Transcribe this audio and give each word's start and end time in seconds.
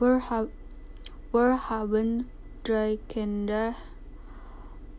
Wir 0.00 0.30
haben 0.30 2.28
drei 2.62 3.00
Kinder 3.08 3.74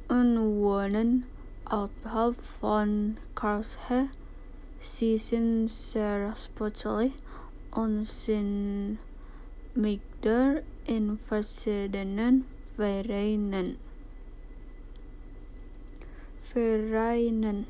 und 0.10 0.38
wohnen 0.60 1.24
außerhalb 1.64 2.36
von 2.60 3.16
Karlsruhe. 3.34 4.10
Sie 4.82 5.18
sind 5.18 5.70
sehr 5.70 6.36
sportlich 6.36 7.14
und 7.72 8.04
sind 8.06 8.98
Mitglieder 9.74 10.64
in 10.86 11.18
verschiedenen 11.18 12.44
Vereinen. 12.76 13.78
Vereinen. 16.42 17.68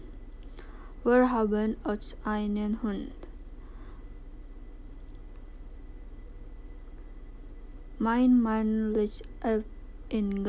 Wir 1.04 1.30
haben 1.30 1.76
uns 1.84 2.16
einen 2.26 2.82
Hund. 2.82 3.19
Mijn 8.00 8.42
Mann 8.42 8.92
ligt 8.92 9.28
up 9.46 9.66
in 10.08 10.46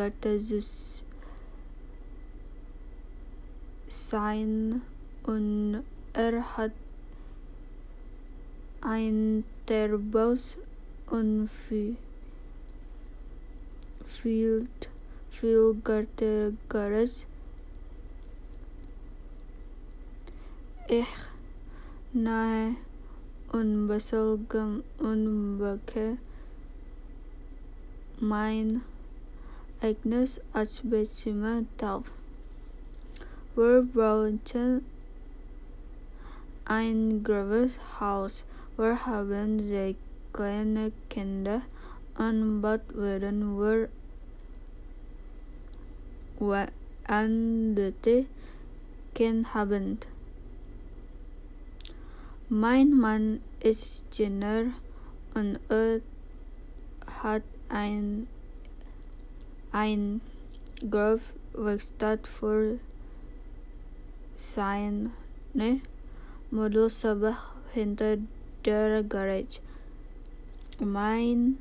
zijn 3.87 4.83
en 5.25 5.85
er 6.11 6.39
had 6.39 6.71
een 8.81 9.45
terbuis 9.65 10.57
en 11.11 11.49
veel, 14.05 14.63
veel 15.29 15.77
garters. 15.83 17.27
Ich 20.87 21.29
na 22.11 22.75
een 23.51 23.87
beselgem 23.87 24.83
unbeke 25.01 26.17
mijn 26.17 26.30
Agnes 29.81 30.39
als 30.53 30.81
bezima 30.83 31.63
tauf. 31.77 32.13
We 33.55 33.87
bouwden 33.93 34.85
een 36.65 37.21
groot 37.23 37.77
huis. 37.99 38.45
We 38.75 38.97
hebben 38.99 39.61
ze 39.61 39.95
kleine 40.31 40.93
kinderen 41.07 41.63
en 42.13 42.61
bad 42.61 42.81
werden 42.95 43.57
we 43.57 43.89
we 46.39 46.67
aan 47.03 47.75
de 47.75 48.25
kind 49.13 49.53
hebben. 49.53 49.99
Mijn 52.47 52.89
man 52.89 53.41
is 53.59 54.03
jener 54.09 54.73
hat 57.23 57.43
ein, 57.69 58.27
ein 59.73 60.21
Grab 60.91 61.21
für 62.27 62.79
seine 64.37 65.11
Modulsabach 66.51 67.55
hinter 67.73 68.17
der 68.65 69.05
Garage. 69.05 69.61
Mein 70.79 71.59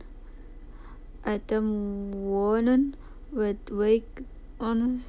altem 1.24 2.14
Wohnen 2.14 2.96
wird 3.32 3.78
weg 3.78 4.06
und 4.58 5.04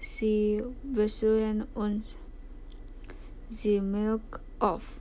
sie 0.00 0.62
besuchen 0.84 1.64
uns. 1.74 2.16
Sie 3.48 3.80
milk 3.80 4.40
off. 4.60 5.00